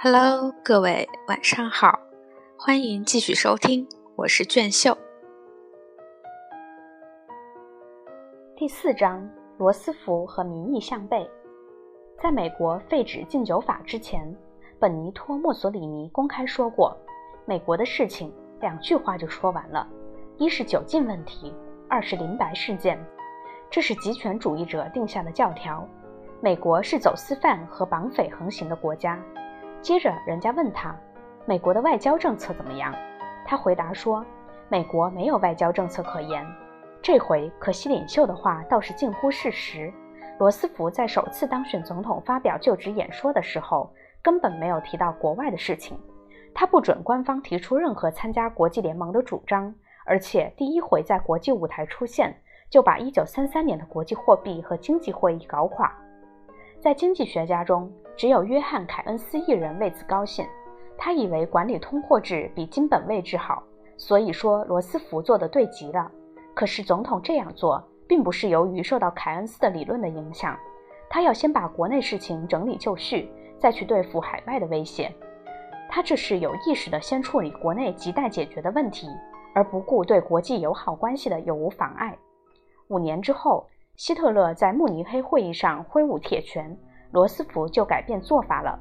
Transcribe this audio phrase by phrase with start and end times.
[0.00, 1.98] Hello，各位晚上好，
[2.56, 4.96] 欢迎继续收听，我是卷秀。
[8.54, 11.28] 第四章：罗斯福和民意相悖。
[12.22, 14.32] 在美国废止禁酒法之前，
[14.78, 16.96] 本尼托·墨索里尼公开说过，
[17.44, 19.84] 美国的事情两句话就说完了：
[20.36, 21.52] 一是酒禁问题，
[21.88, 23.04] 二是林白事件。
[23.68, 25.84] 这是极权主义者定下的教条。
[26.40, 29.20] 美国是走私犯和绑匪横行的国家。
[29.88, 30.94] 接着，人家问他，
[31.46, 32.94] 美国的外交政策怎么样？
[33.46, 34.22] 他回答说，
[34.68, 36.46] 美国没有外交政策可言。
[37.00, 39.90] 这回可惜领袖的话倒是近乎事实。
[40.38, 45.98] 罗斯福在首次当选总统发表就职演说的时候，根本没有提到国外的事情。
[46.54, 49.74] 他不准官方提出任何参加国际联盟的主张，
[50.04, 55.90] 而且第一回在国际舞台出现，就把1933年的国际货币和经济会议搞垮。
[56.78, 60.44] 在经济学家中，只有约翰·凯恩斯一人为此高兴。
[60.96, 63.62] 他以为管理通货制比金本位制好，
[63.96, 66.10] 所以说罗斯福做的对极了。
[66.52, 70.58] 可是总统这样做，并不是由于受到凯恩斯的理论的影响，
[71.08, 75.14] 他要先把国内事情整理就绪，再去对付海外的威胁。
[75.88, 79.06] 他这是有意识地先处理国内亟待解决的问题，
[79.54, 82.18] 而不顾对国际友好关系的有无妨碍。
[82.88, 83.64] 五年之后。
[83.96, 86.78] 希特勒在慕尼黑会议上挥舞铁拳，
[87.10, 88.78] 罗斯福就改变做法了。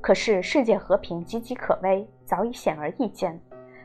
[0.00, 3.38] 可是世界和平岌岌可危，早已显而易见。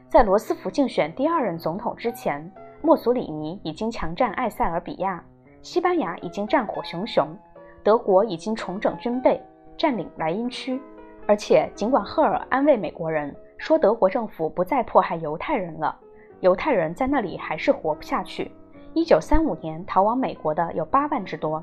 [0.10, 5.24] 在罗斯福竞选第二任总统之前，墨索里尼已经强占埃塞俄比亚，
[5.62, 7.28] 西班牙已经战火熊熊，
[7.84, 9.42] 德国已经重整军备，
[9.78, 10.82] 占领莱茵区。
[11.28, 15.96] 而且，尽管赫尔安慰美国人说德国政府不再迫害犹太人了，
[16.40, 18.50] 犹太人在那里还是活不下去。
[18.94, 21.62] 一九三五年逃往美国的有八万之多，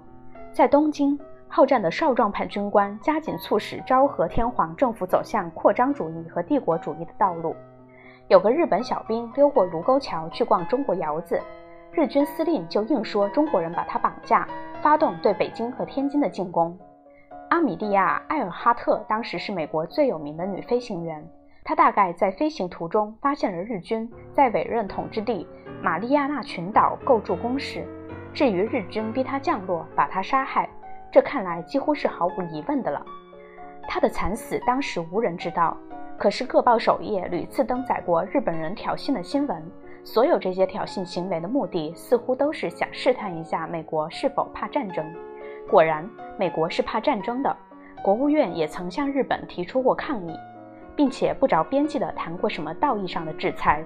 [0.53, 7.55] 在东京好战的少壮派军官加紧促使昭和天皇政府走向扩张主义和帝国主义的道路。
[8.29, 11.41] 有个日本小兵溜过卢沟桥去逛中国窑子，
[11.93, 14.49] 日军司令就硬说中国人把他绑架，
[14.83, 16.77] 发动对北京和天津的进攻。
[17.51, 21.25] 阿米蒂亚·埃尔哈特当时是美国最有名的女飞行员。
[21.63, 25.47] 她大概在飞行途中发现了日军在委任统治地
[25.81, 27.87] 马里亚纳群岛构筑工事。
[28.33, 30.69] 至于日军逼她降落，把她杀害，
[31.15, 33.01] 这看来几乎是毫无疑问的了。
[33.87, 35.77] 他的惨死当时无人知道，
[36.19, 39.63] 可是各报首页屡次登载过日本人挑衅的新闻。
[40.03, 45.07] 所有这些挑衅行为的目的，似乎都是想试探一下美国是否怕战争。
[45.71, 46.05] 果然，
[46.37, 47.57] 美国是怕战争的。
[48.03, 50.37] 国务院也曾向日本提出过抗议。
[50.97, 53.85] 并且不着边际地谈过什么道义上的制裁。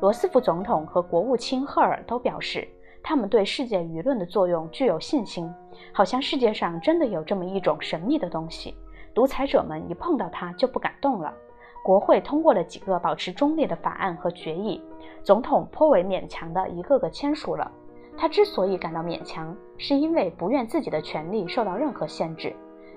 [0.00, 2.68] 罗斯福总统和国务卿赫尔都表示，
[3.02, 5.48] 他们对世界舆论的作用具有信心，
[5.92, 8.74] 好像世界上真的有这么一种神秘的东西，
[9.14, 11.32] 独裁者们一碰到它就不敢动了。
[11.84, 14.82] 国会通过了几个保持中立的法案和决议，
[15.22, 17.70] 总统颇为勉强的一个个签署了。
[18.18, 22.52] 他之所以感到勉强，是因为不愿自己的权利受到任何限制。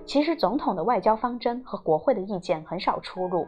[0.06, 3.48] 其实，总统的外交方针和国会的意见很少出入。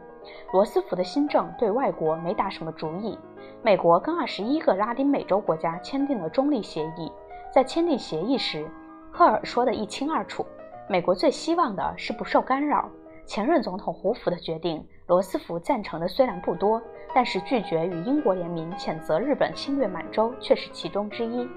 [0.52, 3.18] 罗斯福的新政对外国没打什么主意。
[3.62, 7.10] 美国跟二十一个拉丁美洲国家签订了中立协议，
[7.52, 8.68] 在签订协议时，
[9.10, 10.46] 赫尔说得一清二楚：
[10.88, 12.88] 美国最希望的是不受干扰。
[13.24, 16.80] 前任总统胡佛的决定，罗斯福赞成的虽然不多，
[17.14, 21.48] 但是拒绝与英国联名谴责日本侵略满洲却是其中之一。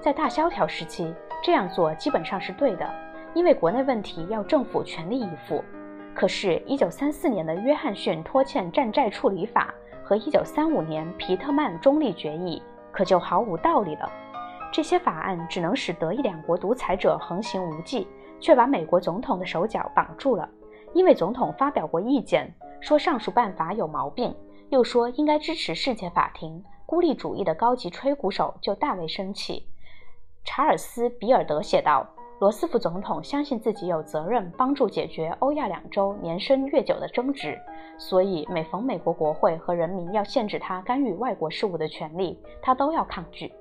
[0.00, 2.88] 在大萧条时期，这样做基本上是对的。
[3.32, 5.62] 因为国内问题要政府全力以赴，
[6.14, 14.10] 可是1934年的约翰逊拖欠战债处理法和1935年皮特曼中立决议可就毫无道理了。
[14.72, 18.06] 这些法案只能使德意两国独裁者横行无忌，
[18.40, 20.48] 却把美国总统的手脚绑住了。
[20.92, 24.34] 因为总统发表过意见，说上述办法有毛病，
[24.70, 29.66] 又说应该支持世界法庭，孤立主义的高级吹鼓手就大为生气。
[30.44, 32.08] 查尔斯·比尔德写道。
[32.40, 37.60] 罗斯福总统相信自己有责任帮助解决欧亚两洲年深月久的争执，
[37.98, 43.52] 所以每逢美国国会和人民要限制他干预外国事务的权利，他都要抗拒。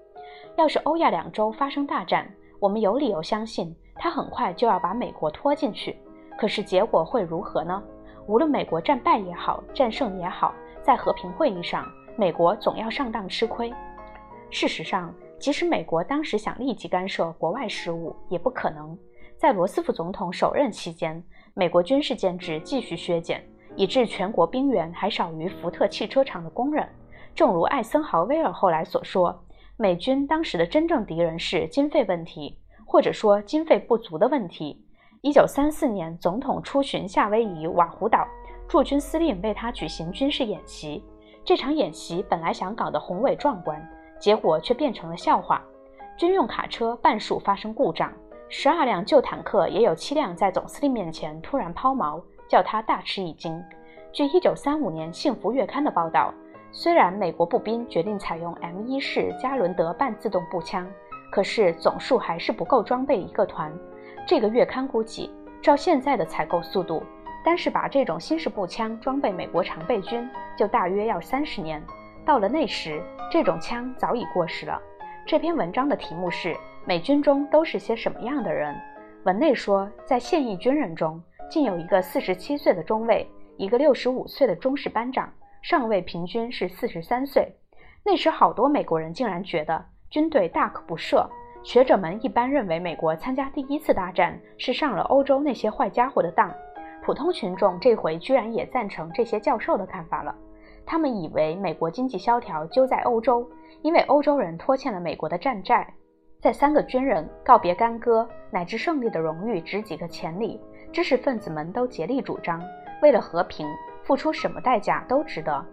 [0.55, 2.25] 要是欧亚两洲发生大战，
[2.57, 5.99] 我们有理由相信他很快就要把美国拖进去。
[6.37, 7.83] 可是结果会如何呢？
[8.27, 11.85] 无论美国战败也好，战胜也好，在和平会议上，
[12.15, 13.73] 美国总要上当吃亏。
[14.49, 15.13] 事实上。
[15.39, 18.97] 即使美国当时想立即干涉国外事务，也不可能。
[19.37, 23.41] 在罗斯福总统首任期间，美国军事建制继续削减，
[23.75, 26.87] 以致全国兵员还少于福特汽车厂的工人。
[27.33, 29.41] 正如艾森豪威尔后来所说，
[29.77, 34.83] 美军当时的真正敌人是经费问题，或者说经费不足的问题。
[35.21, 38.27] 一九三四年，总统出巡夏威夷瓦胡岛，
[38.67, 41.01] 驻军司令为他举行军事演习。
[41.45, 43.81] 这场演习本来想搞得宏伟壮观，
[44.19, 45.61] 结果却变成了笑话。
[46.17, 48.11] 军用卡车半数发生故障，
[48.49, 53.63] 十二辆旧坦克也有七辆在总司令面前突然抛锚，叫他大吃一惊。
[54.11, 56.33] 据一九三五年《幸福月刊》的报道，
[56.71, 60.85] 虽然美国步兵决定采用 M 一式加伦德半自动步枪，
[61.31, 63.71] 可是总数还是不够装备一个团。
[64.27, 65.31] 这个月刊估计，
[65.61, 67.01] 照现在的采购速度，
[67.45, 70.27] 单是把这种新式步枪装备美国常备军，
[70.57, 71.81] 就大约要三十年。
[72.25, 73.01] 到了那时，
[73.31, 74.81] 这种枪早已过时了。
[75.23, 76.49] 这篇文章的题目是
[76.83, 78.73] 《美军中都是些什么样的人》。
[79.23, 83.29] 文内说，在现役军人中，竟有一个四十七岁的中尉。
[83.57, 85.31] 一个六十五岁的中士班长，
[85.61, 87.47] 上尉平均是四十三岁。
[88.03, 91.27] 那时，好多美国人竟然觉得军队大可不赦。
[91.61, 96.51] 学者们一般认为，美国参加第一次大战是上了欧洲那些坏家伙的当。
[97.03, 100.33] 普通群众这回居然也赞成这些教授的看法了。
[100.89, 103.47] 他们以为美国经济萧条就在欧洲，
[103.83, 105.87] 因为欧洲人拖欠了美国的战债。
[106.41, 110.59] 在三个军人告别干戈乃至胜利的荣誉值几个钱里，
[110.91, 112.59] 知识分子们都竭力主张。
[113.03, 113.67] 为了和平，
[114.01, 115.63] 付出什么代价都值得。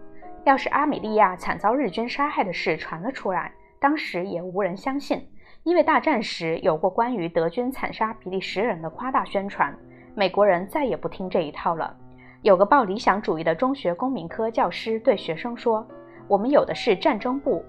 [0.43, 5.27] 要是阿米莉亚惨遭日军杀害的事传了出来，当时也无人相信，
[5.63, 9.75] 因为大战时有过关于德军惨杀比利时人的夸大宣传。
[10.13, 11.97] 美国人再也不听这一套了。
[12.47, 15.85] 有个抱理想主义的中学公民科教师对学生说
[16.29, 17.61] ：“我们有的是战争部，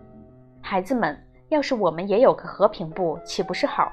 [0.63, 3.91] 孩子们，要是我们也有个和平部，岂不是好？”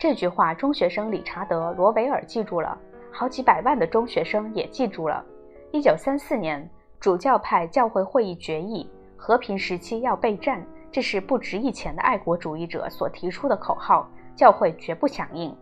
[0.00, 2.78] 这句话，中学生理查德·罗维尔记住了。
[3.12, 5.22] 好几百万的中学生也记住了。
[5.70, 6.66] 一九三四年，
[6.98, 15.54] 主教派教会会议决议，和平时期要备战，这是不值一钱的爱国主义者所提出的口号，教会绝不响应。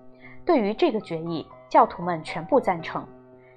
[0.44, 3.04] 对于这个决议，教徒们全部赞成。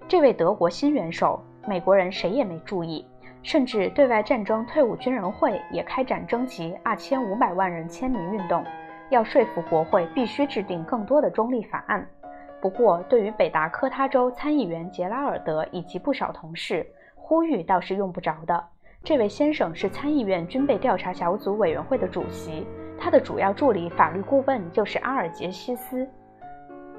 [0.08, 3.06] 这位德国新元首，美国人谁也没注意，
[3.42, 8.64] 甚至对外战争退伍军人会也开展征集二千五百万人签名运动，
[9.10, 12.06] 要说服国会必须制定更多的中立法案。
[12.62, 16.86] 不过，对于北达科他州参议员杰拉尔德以及不少同事，
[17.16, 18.64] 呼吁倒是用不着的。
[19.04, 22.66] 这位先生是参议院军备调查小组委员会的主席，
[22.98, 26.08] 他的主要助理法律顾问就是阿尔杰西斯。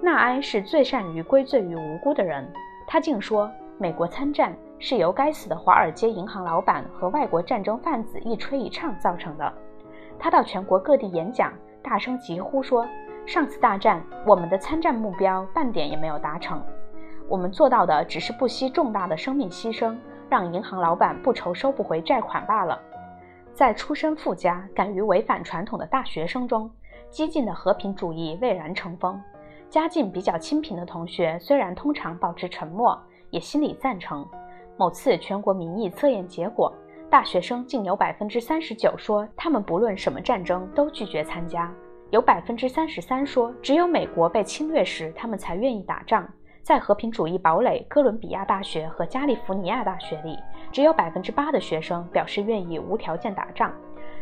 [0.02, 2.46] 纳埃是最善于归罪于无辜的人，
[2.86, 9.52] 他竟说美国参战是由该死的华尔街银行老板和外国战争贩子一吹一唱造成的。
[10.18, 11.52] 他到全国各地演讲，
[11.82, 12.86] 大声疾呼说。
[13.26, 16.62] 上次大战，我们的参战目标半点也没有达成，
[17.26, 19.96] 我们做到的只是不惜重大的生命牺牲，
[20.28, 22.78] 让银行老板不愁收不回债款罢了。
[23.54, 26.70] 在出身富家、敢于违反传统的大学生中，
[27.08, 29.18] 激进的和平主义蔚然成风。
[29.74, 32.96] 家境比较清贫的同学虽然通常保持沉默，
[33.30, 34.24] 也心里赞成。
[34.76, 36.72] 某次全国民意测验结果，
[37.10, 41.74] 大学生竟有百分之三十九说他们不论什么战争都拒绝参加。
[42.10, 46.24] 有百分之三十三说，只有美国被侵略时，他们才愿意打仗。
[46.62, 50.38] 在和平主义堡垒哥伦比亚大学和加利福尼亚大学里，
[50.70, 53.72] 只有百分之八的学生表示愿意无条件打仗。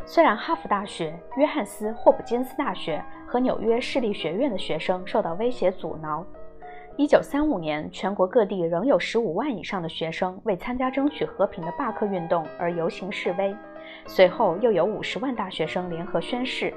[0.04, 6.22] 虽然哈佛大学、约翰斯霍普金斯大学和纽约市立学院的学生受到威胁阻挠，
[6.98, 13.56] 一九三五年，全国各地仍有十五万以上的学生为参加争取和平的罢课运动而游行示威。
[14.04, 16.74] 随后又有五十万大学生联合宣誓。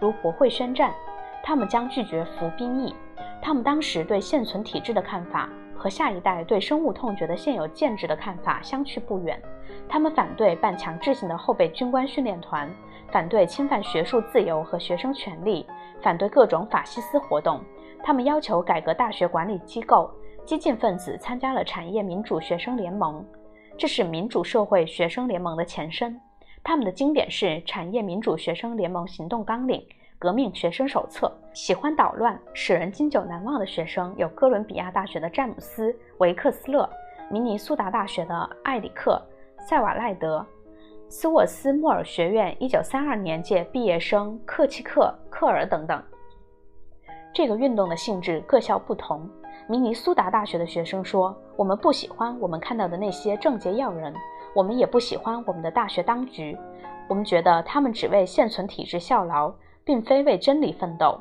[0.00, 0.94] 如国会宣战，
[1.42, 2.94] 他们将拒绝服兵役。
[3.42, 9.38] 他们当时对现存体制的看法和下一代对深恶痛绝的现有建制的看法相去不远。
[9.86, 12.66] 他们反对办强制性的后备军官训练团，
[13.10, 15.66] 反对侵犯学术自由和学生权利，
[16.02, 17.60] 反对各种法西斯活动。
[18.02, 20.10] 他们要求改革大学管理机构。
[20.44, 23.22] 激进分子参加了产业民主学生联盟，
[23.76, 26.18] 这是民主社会学生联盟的前身。
[26.64, 29.78] 他们的经典是《产业民主学生联盟行动纲领》
[30.18, 31.26] 《革命学生手册》。
[31.54, 36.88] 喜欢捣乱、使人经久难忘的学生有哥伦比亚大学的詹姆斯·维克斯勒、
[37.30, 39.20] 明尼苏达大学的艾里克·
[39.62, 40.42] 塞瓦赖德、
[41.10, 46.02] 斯沃斯莫尔学院1932年届毕业生克契克·克尔等等。
[47.32, 49.28] 这个运动的性质各校不同。
[49.68, 54.14] 明尼苏达大学的学生说：“我们不喜欢我们看到的那些政界要人。”
[54.54, 56.58] 我们也不喜欢我们的大学当局，
[57.06, 59.52] 我们觉得他们只为现存体制效劳，
[59.84, 61.20] 并非为真理奋斗。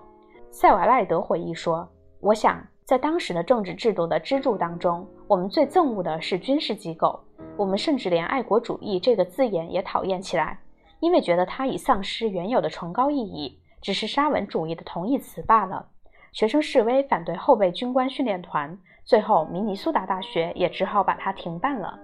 [0.50, 1.88] 塞瓦赖德回忆说
[2.20, 7.20] ：“我想，在当时的政治制度的支柱当中，我们最憎恶的是军事机构。
[7.58, 10.58] 我们甚至连‘爱国主义’这个字眼也讨厌起来，
[11.02, 15.86] 因为觉得它已丧失原有的崇高意义，只是沙文主义的同义词罢了。”
[16.32, 22.00] 学生示威反对后备军官训练团，最后明尼苏达大学也只好把它停办了。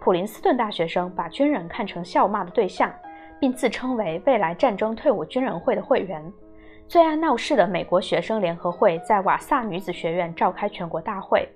[0.00, 2.92] 普林斯顿大学生把军人看成笑骂的对象，
[3.38, 6.20] 并自称为未来战争退伍军人会的会员。
[6.88, 11.48] 最爱闹事的美国学生联合会在瓦萨女子学院召开全国大会，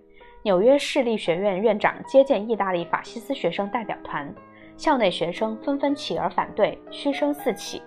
[0.45, 4.33] 纽约市立学院院长接见意大利法西斯学生代表团，
[4.76, 7.83] 校内学生纷纷起而反对，嘘声四起。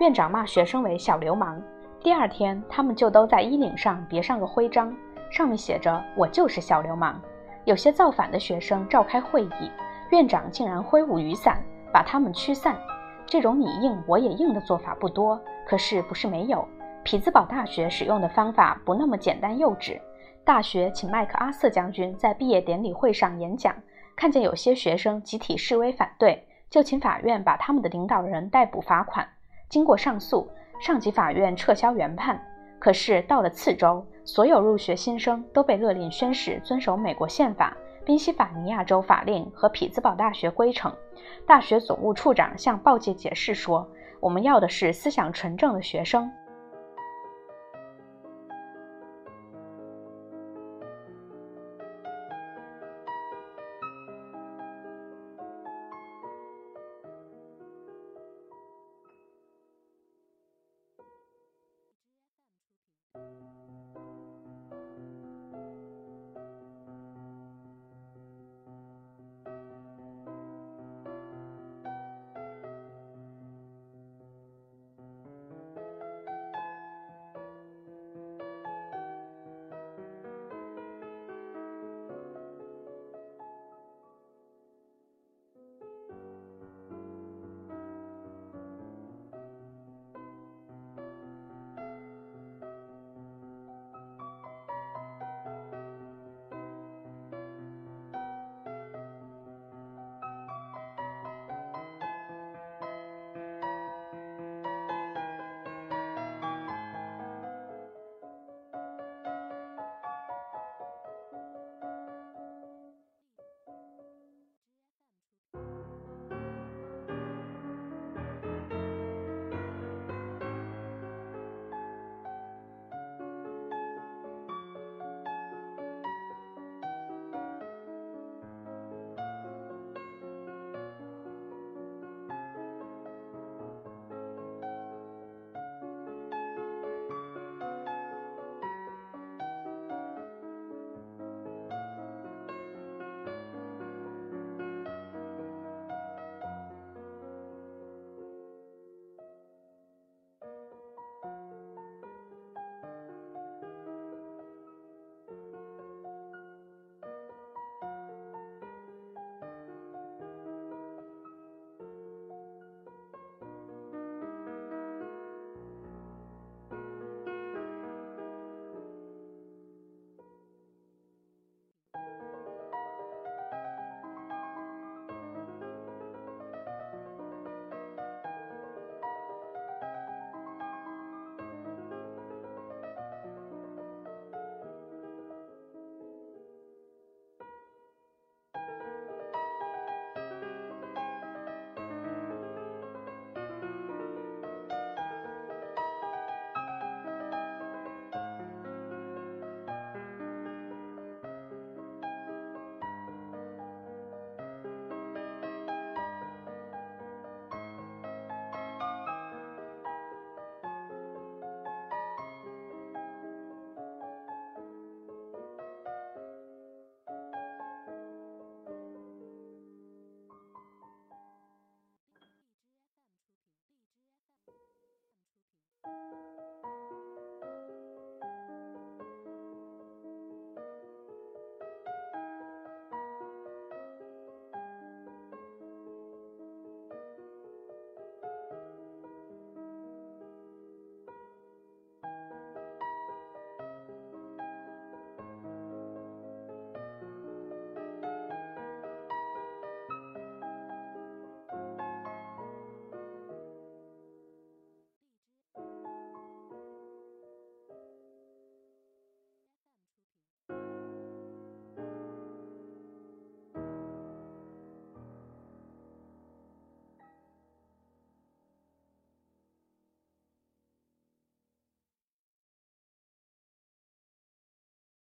[0.00, 1.62] 院长骂学生为小流氓。
[2.02, 4.96] 第二天，他们就都在衣领上别上个徽章，
[5.30, 7.20] 上面写着“我就是小流氓”。
[7.66, 9.70] 有些造反的学生召开会议，
[10.10, 12.78] 院长竟然挥舞雨伞把他们驱散。
[13.26, 16.66] 这种你硬我也硬的做法不多，可是不是没有。
[17.04, 20.00] 匹兹堡大学使用的方法不那么简单幼稚。
[20.44, 23.74] 大学请麦克阿瑟将军在毕业典礼会上演讲，
[24.16, 29.28] 看见有些学生集体示威反对，就请法院把他们的领导人逮捕罚款。
[29.68, 32.40] 经过上诉，上级法院撤销原判。
[32.80, 40.92] 可是到了次周，所有入学新生都被勒令宣誓遵守美国宪法、宾夕法尼亚州法令和匹兹堡大学规程。
[41.46, 43.86] 大学总务处长向报界解释说
[44.18, 46.32] ：“我们要的是思想纯正的学生。”